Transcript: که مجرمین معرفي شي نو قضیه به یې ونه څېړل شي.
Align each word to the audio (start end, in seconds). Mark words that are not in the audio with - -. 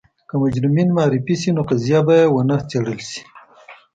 که 0.29 0.35
مجرمین 0.41 0.89
معرفي 0.97 1.35
شي 1.41 1.51
نو 1.55 1.61
قضیه 1.69 1.99
به 2.07 2.15
یې 2.21 2.27
ونه 2.33 2.57
څېړل 2.69 2.99
شي. 3.09 3.21